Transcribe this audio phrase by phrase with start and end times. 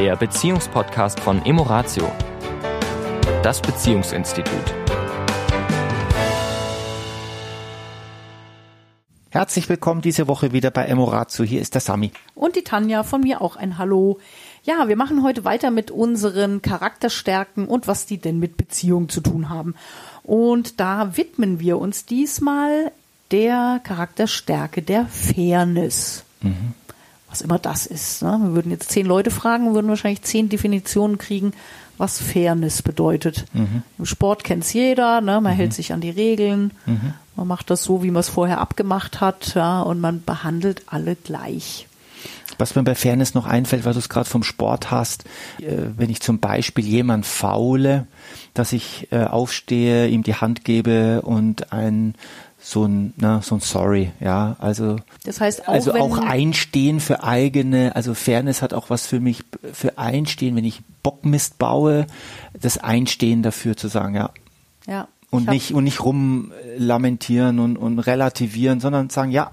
[0.00, 2.10] der Beziehungspodcast von Emoratio,
[3.42, 4.74] das Beziehungsinstitut.
[9.28, 11.44] Herzlich willkommen diese Woche wieder bei Emoratio.
[11.44, 12.12] Hier ist der Sami.
[12.34, 14.18] Und die Tanja, von mir auch ein Hallo.
[14.62, 19.20] Ja, wir machen heute weiter mit unseren Charakterstärken und was die denn mit Beziehungen zu
[19.20, 19.74] tun haben.
[20.22, 22.90] Und da widmen wir uns diesmal
[23.32, 26.24] der Charakterstärke der Fairness.
[26.40, 26.72] Mhm.
[27.30, 28.22] Was immer das ist.
[28.22, 28.38] Ne?
[28.42, 31.52] Wir würden jetzt zehn Leute fragen würden wahrscheinlich zehn Definitionen kriegen,
[31.96, 33.44] was Fairness bedeutet.
[33.52, 33.82] Mhm.
[33.98, 35.40] Im Sport kennt es jeder, ne?
[35.40, 35.56] man mhm.
[35.56, 37.14] hält sich an die Regeln, mhm.
[37.36, 41.14] man macht das so, wie man es vorher abgemacht hat, ja, und man behandelt alle
[41.14, 41.86] gleich.
[42.58, 45.24] Was mir bei Fairness noch einfällt, weil du es gerade vom Sport hast,
[45.60, 48.06] äh, wenn ich zum Beispiel jemand faule,
[48.54, 52.14] dass ich äh, aufstehe, ihm die Hand gebe und ein
[52.62, 54.96] so ein, ne, so ein Sorry, ja, also.
[55.24, 59.42] Das heißt auch, also auch einstehen für eigene, also Fairness hat auch was für mich,
[59.72, 62.06] für einstehen, wenn ich Bockmist baue,
[62.60, 64.30] das Einstehen dafür zu sagen, ja.
[64.86, 65.08] Ja.
[65.30, 69.50] Und nicht, und nicht rumlamentieren und, und relativieren, sondern sagen, ja,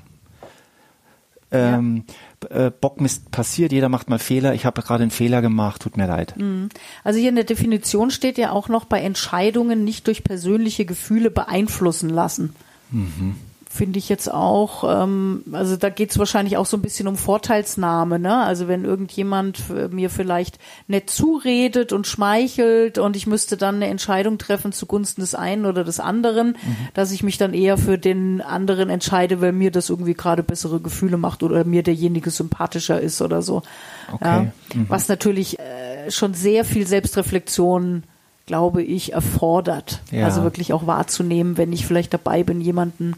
[1.51, 2.03] ähm,
[2.43, 2.67] ja.
[2.67, 6.07] Äh, Bockmist passiert, jeder macht mal Fehler, ich habe gerade einen Fehler gemacht, tut mir
[6.07, 6.35] leid.
[6.37, 6.69] Mhm.
[7.03, 11.31] Also hier in der Definition steht ja auch noch bei Entscheidungen nicht durch persönliche Gefühle
[11.31, 12.53] beeinflussen lassen.
[12.91, 13.35] Mhm.
[13.69, 17.17] Finde ich jetzt auch, ähm, also da geht es wahrscheinlich auch so ein bisschen um
[17.17, 18.37] Vorteilsnahme, ne?
[18.37, 20.57] Also wenn irgendjemand mir vielleicht
[20.87, 25.83] nett zuredet und schmeichelt und ich müsste dann eine Entscheidung treffen zugunsten des einen oder
[25.83, 26.77] des anderen, mhm.
[26.93, 30.79] dass ich mich dann eher für den anderen entscheide, weil mir das irgendwie gerade bessere
[30.79, 33.63] Gefühle macht oder mir derjenige sympathischer ist oder so.
[34.11, 34.25] Okay.
[34.25, 34.41] Ja?
[34.73, 34.85] Mhm.
[34.87, 38.03] Was natürlich äh, schon sehr viel Selbstreflexion
[38.47, 40.01] glaube ich, erfordert.
[40.09, 40.25] Ja.
[40.25, 43.13] Also wirklich auch wahrzunehmen, wenn ich vielleicht dabei bin, jemanden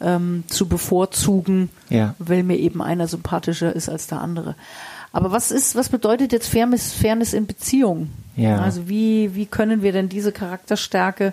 [0.00, 2.14] ähm, zu bevorzugen, ja.
[2.18, 4.54] weil mir eben einer sympathischer ist als der andere.
[5.12, 8.12] Aber was ist, was bedeutet jetzt Fairness, Fairness in Beziehungen?
[8.36, 8.58] Ja.
[8.58, 11.32] Also wie, wie können wir denn diese Charakterstärke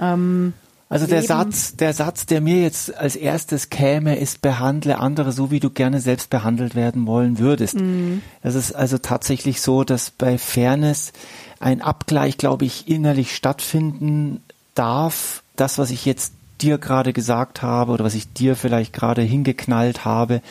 [0.00, 0.54] ähm,
[0.90, 5.52] also der Satz, der Satz, der mir jetzt als erstes käme, ist behandle andere so,
[5.52, 7.80] wie du gerne selbst behandelt werden wollen würdest.
[7.80, 8.22] Mhm.
[8.42, 11.12] Es ist also tatsächlich so, dass bei Fairness
[11.60, 14.42] ein Abgleich, glaube ich, innerlich stattfinden
[14.74, 15.44] darf.
[15.54, 20.04] Das, was ich jetzt dir gerade gesagt habe oder was ich dir vielleicht gerade hingeknallt
[20.04, 20.42] habe,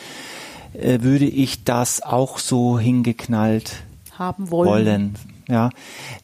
[0.72, 3.82] äh, würde ich das auch so hingeknallt
[4.16, 4.70] haben wollen.
[4.70, 5.14] wollen.
[5.50, 5.70] Ja,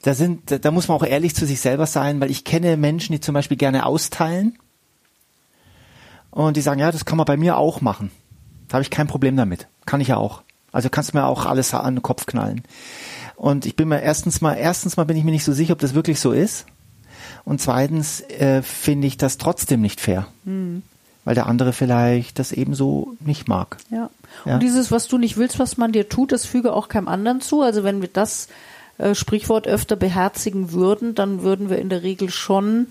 [0.02, 3.12] da sind, da muss man auch ehrlich zu sich selber sein, weil ich kenne Menschen,
[3.12, 4.56] die zum Beispiel gerne austeilen
[6.30, 8.10] und die sagen, ja, das kann man bei mir auch machen.
[8.68, 9.68] Da habe ich kein Problem damit.
[9.84, 10.42] Kann ich ja auch.
[10.70, 12.62] Also kannst du mir auch alles an den Kopf knallen.
[13.36, 15.78] Und ich bin mir erstens mal, erstens mal bin ich mir nicht so sicher, ob
[15.78, 16.66] das wirklich so ist.
[17.44, 20.26] Und zweitens äh, finde ich das trotzdem nicht fair.
[20.44, 20.82] Mhm.
[21.24, 23.78] Weil der andere vielleicht das ebenso nicht mag.
[23.90, 24.10] Ja.
[24.44, 24.54] ja.
[24.54, 27.40] Und dieses, was du nicht willst, was man dir tut, das füge auch keinem anderen
[27.40, 27.62] zu.
[27.62, 28.48] Also wenn wir das
[28.98, 32.88] äh, Sprichwort öfter beherzigen würden, dann würden wir in der Regel schon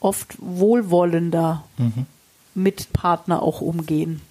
[0.00, 2.06] oft wohlwollender mhm.
[2.54, 4.22] mit Partner auch umgehen.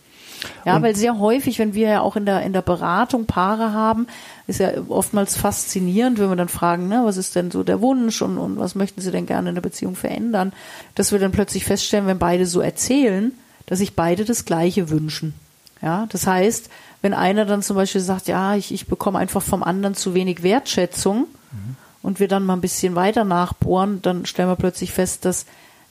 [0.66, 3.74] Ja, und weil sehr häufig, wenn wir ja auch in der, in der Beratung Paare
[3.74, 4.08] haben,
[4.48, 8.22] ist ja oftmals faszinierend, wenn wir dann fragen, ne, was ist denn so der Wunsch
[8.22, 10.54] und, und was möchten sie denn gerne in der Beziehung verändern,
[10.96, 13.34] dass wir dann plötzlich feststellen, wenn beide so erzählen,
[13.66, 15.34] dass sich beide das Gleiche wünschen.
[15.82, 16.70] Ja, das heißt,
[17.02, 20.44] wenn einer dann zum Beispiel sagt, ja, ich, ich bekomme einfach vom anderen zu wenig
[20.44, 21.76] Wertschätzung mhm.
[22.02, 25.46] und wir dann mal ein bisschen weiter nachbohren, dann stellen wir plötzlich fest, dass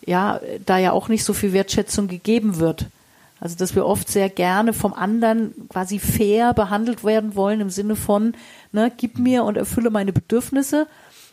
[0.05, 2.87] ja, da ja auch nicht so viel Wertschätzung gegeben wird.
[3.41, 7.95] Also, dass wir oft sehr gerne vom anderen quasi fair behandelt werden wollen im Sinne
[7.95, 8.35] von,
[8.73, 10.89] ne, gib mir und erfülle meine Bedürfnisse.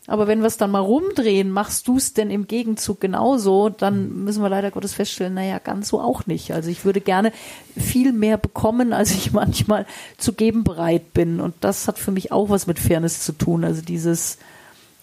[0.08, 4.24] Aber wenn wir es dann mal rumdrehen, machst du es denn im Gegenzug genauso, dann
[4.24, 6.52] müssen wir leider Gottes feststellen, naja, ganz so auch nicht.
[6.52, 7.32] Also ich würde gerne
[7.76, 11.40] viel mehr bekommen, als ich manchmal zu geben bereit bin.
[11.40, 13.64] Und das hat für mich auch was mit Fairness zu tun.
[13.64, 14.38] Also dieses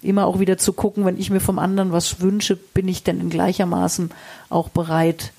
[0.03, 3.21] immer auch wieder zu gucken, wenn ich mir vom anderen was wünsche, bin ich denn
[3.21, 4.11] in gleichermaßen
[4.51, 5.33] auch bereit,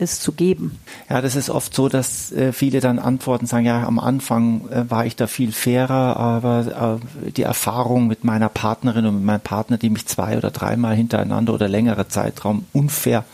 [0.00, 0.78] es zu geben.
[1.08, 4.90] Ja, das ist oft so, dass äh, viele dann antworten, sagen, ja, am Anfang äh,
[4.90, 9.40] war ich da viel fairer, aber äh, die Erfahrung mit meiner Partnerin und mit meinem
[9.40, 13.24] Partner, die mich zwei oder dreimal hintereinander oder längere Zeitraum unfair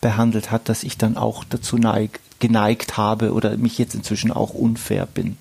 [0.00, 4.54] behandelt hat, dass ich dann auch dazu neig, geneigt habe oder mich jetzt inzwischen auch
[4.54, 5.36] unfair bin.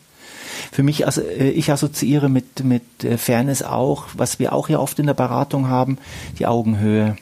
[0.71, 4.99] Für mich, also ich assoziiere mit, mit äh, Fairness auch, was wir auch ja oft
[4.99, 5.97] in der Beratung haben,
[6.39, 7.15] die Augenhöhe.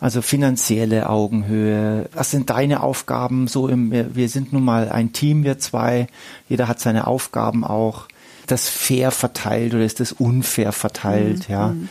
[0.00, 2.08] Also finanzielle Augenhöhe.
[2.12, 3.48] Was sind deine Aufgaben?
[3.48, 6.06] So im, wir sind nun mal ein Team, wir zwei.
[6.48, 8.06] Jeder hat seine Aufgaben auch.
[8.46, 11.48] Das fair verteilt oder ist das unfair verteilt?
[11.48, 11.52] Mhm.
[11.52, 11.68] Ja.
[11.68, 11.88] Mhm.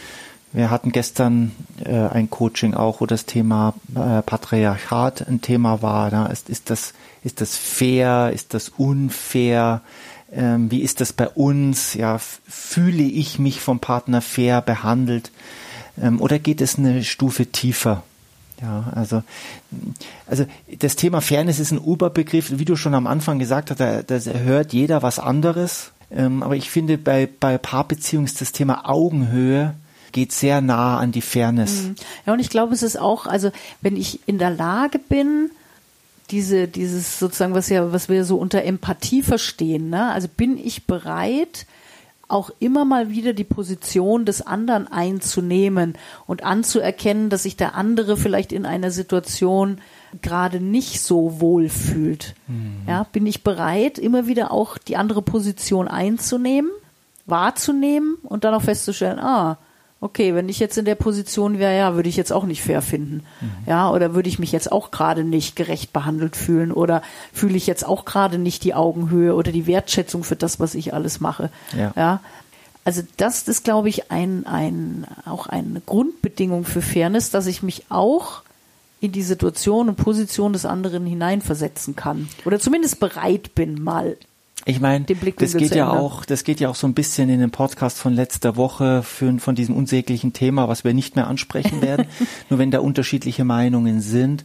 [0.54, 1.51] Wir hatten gestern
[1.83, 6.09] äh, ein Coaching auch, wo das Thema äh, Patriarchat ein Thema war.
[6.09, 6.94] Da ist, ist das
[7.24, 8.31] ist das fair?
[8.33, 9.81] Ist das unfair?
[10.31, 15.31] ähm, wie ist das bei uns, ja, fühle ich mich vom Partner fair behandelt
[16.20, 18.04] oder geht es eine Stufe tiefer?
[18.62, 19.24] Ja, also,
[20.26, 20.46] also
[20.80, 24.18] das Thema Fairness ist ein Oberbegriff, wie du schon am Anfang gesagt hast, da, da
[24.18, 25.92] hört jeder was anderes.
[26.10, 29.76] Ähm, aber ich finde, bei, bei Paarbeziehungen ist das Thema Augenhöhe
[30.12, 31.84] geht sehr nah an die Fairness.
[31.84, 31.96] Mhm.
[32.26, 33.52] Ja, und ich glaube, es ist auch, also
[33.82, 35.52] wenn ich in der Lage bin,
[36.32, 40.12] diese, dieses sozusagen, was ja, was wir so unter Empathie verstehen, ne?
[40.12, 41.66] Also bin ich bereit,
[42.28, 48.18] auch immer mal wieder die Position des anderen einzunehmen und anzuerkennen, dass sich der andere
[48.18, 49.80] vielleicht in einer Situation
[50.22, 52.36] gerade nicht so wohl fühlt.
[52.48, 52.82] Mhm.
[52.88, 56.72] Ja, bin ich bereit, immer wieder auch die andere Position einzunehmen,
[57.26, 59.58] wahrzunehmen und dann auch festzustellen, ah,
[60.00, 62.82] okay, wenn ich jetzt in der Position wäre, ja, würde ich jetzt auch nicht fair
[62.82, 63.24] finden.
[63.42, 63.50] Mhm.
[63.66, 67.02] Ja, oder würde ich mich jetzt auch gerade nicht gerecht behandelt fühlen oder
[67.34, 70.94] fühle ich jetzt auch gerade nicht die Augenhöhe oder die Wertschätzung für das, was ich
[70.94, 71.50] alles mache.
[71.76, 71.94] Ja.
[71.96, 72.22] ja?
[72.86, 77.86] Also das ist, glaube ich, ein, ein, auch eine Grundbedingung für Fairness, dass ich mich
[77.90, 78.44] auch
[79.00, 82.30] in die Situation und Position des anderen hineinversetzen kann.
[82.46, 84.18] Oder zumindest bereit bin, mal
[84.68, 87.52] ich meine, das geht ja auch, das geht ja auch so ein bisschen in den
[87.52, 92.08] Podcast von letzter Woche für, von diesem unsäglichen Thema, was wir nicht mehr ansprechen werden.
[92.50, 94.44] Nur wenn da unterschiedliche Meinungen sind,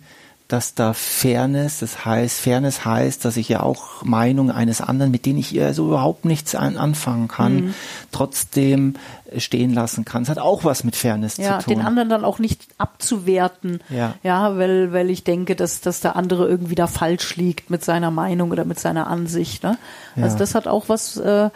[0.52, 5.24] dass da Fairness, das heißt, Fairness heißt, dass ich ja auch Meinungen eines anderen, mit
[5.24, 7.74] denen ich ja so überhaupt nichts an, anfangen kann, mhm.
[8.10, 8.94] trotzdem
[9.38, 10.24] stehen lassen kann.
[10.24, 11.76] Es hat auch was mit Fairness ja, zu tun.
[11.76, 16.16] Den anderen dann auch nicht abzuwerten, ja, ja weil, weil ich denke, dass, dass der
[16.16, 19.62] andere irgendwie da falsch liegt mit seiner Meinung oder mit seiner Ansicht.
[19.62, 19.78] Ne?
[20.16, 20.24] Ja.
[20.24, 21.48] Also das hat auch was äh,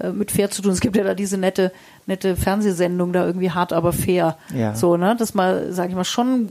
[0.00, 0.72] äh, mit fair zu tun.
[0.72, 1.72] Es gibt ja da diese nette,
[2.06, 4.36] nette Fernsehsendung da irgendwie hart, aber fair.
[4.54, 4.74] Ja.
[4.74, 6.50] So, ne, dass man, sage ich mal, schon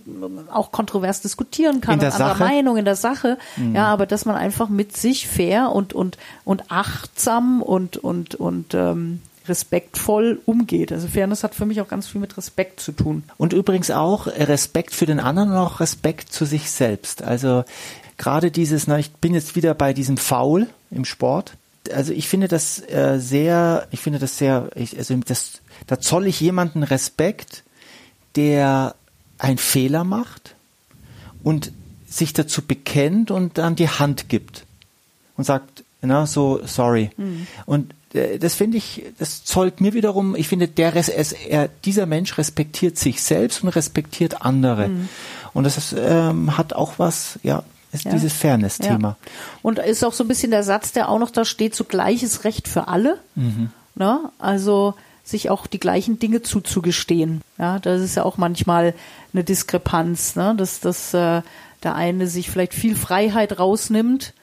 [0.52, 2.44] auch kontrovers diskutieren kann, in der Sache?
[2.44, 3.38] Meinung in der Sache.
[3.58, 3.76] Mhm.
[3.76, 8.74] Ja, aber dass man einfach mit sich fair und, und, und achtsam und, und, und,
[8.74, 10.94] ähm, respektvoll umgeht.
[10.94, 13.24] Also Fairness hat für mich auch ganz viel mit Respekt zu tun.
[13.38, 17.24] Und übrigens auch Respekt für den anderen und auch Respekt zu sich selbst.
[17.24, 17.66] Also
[18.18, 21.58] gerade dieses, na, ich bin jetzt wieder bei diesem Foul im Sport
[21.92, 26.28] also ich finde das äh, sehr, ich finde das sehr, ich, also das, da zoll
[26.28, 27.64] ich jemanden Respekt,
[28.36, 28.96] der
[29.38, 30.56] einen Fehler macht
[31.44, 31.72] und
[32.08, 34.66] sich dazu bekennt und dann die Hand gibt
[35.36, 37.12] und sagt, na, so, sorry.
[37.18, 37.48] Mhm.
[37.66, 42.06] Und äh, das finde ich, das zollt mir wiederum, ich finde, der, es, er, dieser
[42.06, 44.90] Mensch respektiert sich selbst und respektiert andere.
[44.90, 45.10] Mhm.
[45.54, 48.12] Und das ähm, hat auch was, ja, ist ja.
[48.12, 49.10] dieses Fairness-Thema.
[49.10, 49.32] Ja.
[49.62, 52.44] Und ist auch so ein bisschen der Satz, der auch noch da steht, so gleiches
[52.44, 53.20] Recht für alle.
[53.36, 53.70] Mhm.
[53.96, 54.20] Ne?
[54.40, 57.42] Also sich auch die gleichen Dinge zuzugestehen.
[57.58, 58.94] Ja, das ist ja auch manchmal
[59.32, 60.54] eine Diskrepanz, ne?
[60.58, 61.42] dass, dass äh,
[61.84, 64.34] der eine sich vielleicht viel Freiheit rausnimmt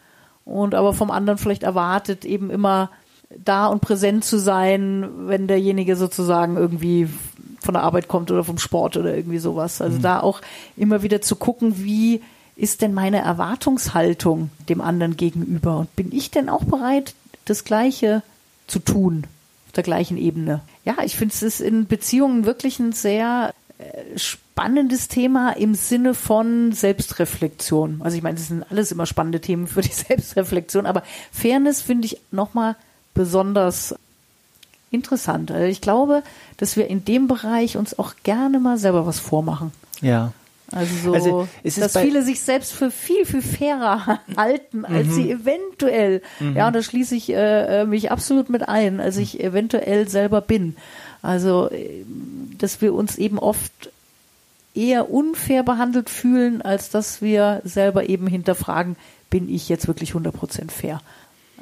[0.44, 2.90] und aber vom anderen vielleicht erwartet, eben immer
[3.36, 7.08] da und präsent zu sein, wenn derjenige sozusagen irgendwie
[7.60, 9.80] von der Arbeit kommt oder vom Sport oder irgendwie sowas.
[9.80, 10.02] Also mhm.
[10.02, 10.40] da auch
[10.76, 12.22] immer wieder zu gucken, wie
[12.60, 15.78] ist denn meine Erwartungshaltung dem anderen gegenüber?
[15.78, 17.14] Und bin ich denn auch bereit,
[17.46, 18.22] das Gleiche
[18.66, 19.24] zu tun,
[19.66, 20.60] auf der gleichen Ebene?
[20.84, 26.72] Ja, ich finde es in Beziehungen wirklich ein sehr äh, spannendes Thema im Sinne von
[26.72, 28.02] Selbstreflexion.
[28.02, 31.02] Also ich meine, das sind alles immer spannende Themen für die Selbstreflexion, aber
[31.32, 32.76] Fairness finde ich nochmal
[33.14, 33.94] besonders
[34.90, 35.50] interessant.
[35.50, 36.22] Also ich glaube,
[36.58, 39.72] dass wir in dem Bereich uns auch gerne mal selber was vormachen.
[40.02, 40.32] Ja.
[40.72, 45.12] Also so, also dass viele sich selbst für viel, viel fairer halten, als mhm.
[45.12, 46.56] sie eventuell, mhm.
[46.56, 50.40] ja, und da schließe ich äh, äh, mich absolut mit ein, als ich eventuell selber
[50.40, 50.76] bin.
[51.22, 52.04] Also, äh,
[52.58, 53.90] dass wir uns eben oft
[54.74, 58.96] eher unfair behandelt fühlen, als dass wir selber eben hinterfragen,
[59.28, 61.00] bin ich jetzt wirklich 100% fair?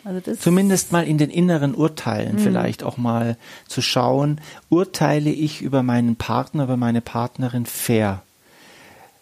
[0.05, 2.41] Also Zumindest mal in den inneren Urteilen mhm.
[2.41, 3.37] vielleicht auch mal
[3.67, 8.23] zu schauen, urteile ich über meinen Partner, über meine Partnerin fair?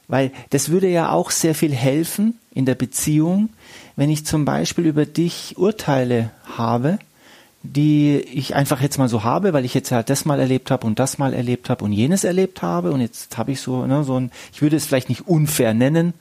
[0.09, 3.51] Weil das würde ja auch sehr viel helfen in der Beziehung,
[3.97, 6.99] wenn ich zum Beispiel über dich Urteile habe,
[7.63, 10.87] die ich einfach jetzt mal so habe, weil ich jetzt halt das mal erlebt habe
[10.87, 14.05] und das mal erlebt habe und jenes erlebt habe und jetzt habe ich so, ne,
[14.05, 16.15] so ein, ich würde es vielleicht nicht unfair nennen,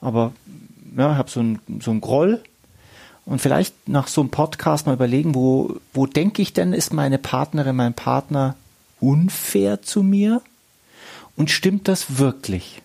[0.00, 0.32] aber
[0.96, 2.42] ja, ich habe so ein, so ein Groll
[3.24, 7.18] und vielleicht nach so einem Podcast mal überlegen, wo, wo denke ich denn, ist meine
[7.18, 8.56] Partnerin, mein Partner
[9.00, 10.42] unfair zu mir
[11.36, 12.82] und stimmt das wirklich?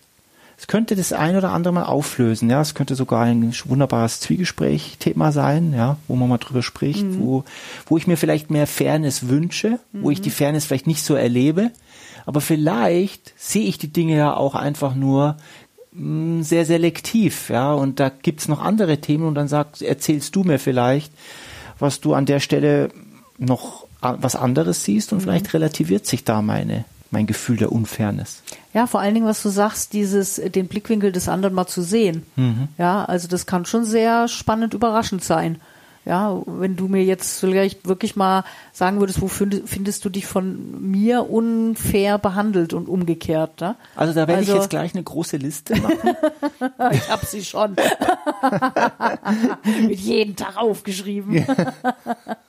[0.61, 2.61] Es könnte das ein oder andere mal auflösen, ja.
[2.61, 7.19] Es könnte sogar ein wunderbares Zwiegespräch-Thema sein, ja, wo man mal drüber spricht, mhm.
[7.19, 7.43] wo,
[7.87, 10.03] wo ich mir vielleicht mehr Fairness wünsche, mhm.
[10.03, 10.33] wo ich die mhm.
[10.33, 11.71] Fairness vielleicht nicht so erlebe.
[12.27, 15.37] Aber vielleicht sehe ich die Dinge ja auch einfach nur
[15.93, 17.73] mh, mm, sehr selektiv, ja.
[17.73, 21.11] Und da gibt's noch andere Themen und dann sagst, erzählst du mir vielleicht,
[21.79, 22.89] was du an der Stelle
[23.39, 25.23] noch was anderes siehst und mhm.
[25.23, 28.41] vielleicht relativiert sich da meine mein Gefühl der Unfairness.
[28.73, 32.23] Ja, vor allen Dingen, was du sagst, dieses, den Blickwinkel des anderen mal zu sehen.
[32.37, 32.69] Mhm.
[32.77, 35.59] Ja, also das kann schon sehr spannend überraschend sein.
[36.03, 40.89] Ja, wenn du mir jetzt vielleicht wirklich mal sagen würdest, wo findest du dich von
[40.89, 43.61] mir unfair behandelt und umgekehrt?
[43.61, 43.75] Ne?
[43.95, 45.99] Also da werde also, ich jetzt gleich eine große Liste machen.
[46.91, 47.75] ich habe sie schon.
[49.87, 51.45] Mit jedem Tag aufgeschrieben.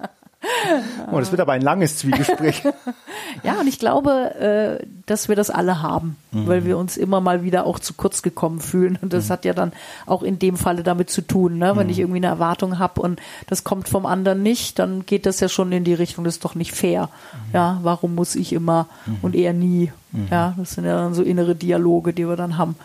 [1.11, 2.62] Oh, das wird aber ein langes Zwiegespräch.
[3.42, 4.35] ja, und ich glaube,
[4.81, 6.47] äh, dass wir das alle haben, mhm.
[6.47, 8.99] weil wir uns immer mal wieder auch zu kurz gekommen fühlen.
[9.00, 9.33] Und das mhm.
[9.33, 9.73] hat ja dann
[10.07, 11.76] auch in dem Falle damit zu tun, ne?
[11.76, 11.92] wenn mhm.
[11.92, 15.49] ich irgendwie eine Erwartung habe und das kommt vom anderen nicht, dann geht das ja
[15.49, 17.09] schon in die Richtung, das ist doch nicht fair.
[17.09, 17.54] Mhm.
[17.54, 19.19] Ja, warum muss ich immer mhm.
[19.23, 19.92] und er nie?
[20.12, 20.28] Mhm.
[20.31, 22.76] Ja, das sind ja dann so innere Dialoge, die wir dann haben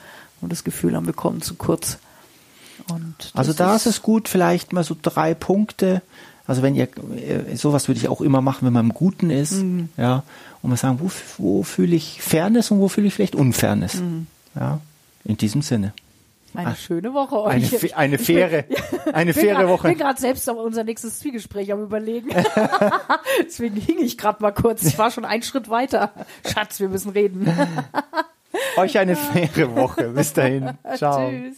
[0.41, 1.97] und das Gefühl haben, wir kommen zu kurz.
[3.33, 6.01] also da ist es gut, vielleicht mal so drei Punkte,
[6.47, 9.63] also wenn ihr, äh, sowas würde ich auch immer machen, wenn man im Guten ist,
[9.63, 9.89] mhm.
[9.97, 10.23] ja,
[10.61, 14.27] und man sagen, wo, wo fühle ich Fairness und wo fühle ich vielleicht Unfairness, mhm.
[14.55, 14.79] ja,
[15.25, 15.93] in diesem Sinne.
[16.53, 17.53] Eine Ach, schöne Woche euch.
[17.53, 19.87] Eine, eine faire, bin, eine faire grad, Woche.
[19.89, 22.29] Ich bin gerade selbst auf unser nächstes Zwiegespräch am überlegen.
[23.45, 24.83] Deswegen hing ich gerade mal kurz.
[24.83, 26.13] Ich war schon einen Schritt weiter.
[26.51, 27.47] Schatz, wir müssen reden.
[28.77, 30.09] euch eine faire Woche.
[30.09, 30.71] Bis dahin.
[30.95, 31.29] Ciao.
[31.29, 31.57] Tschüss.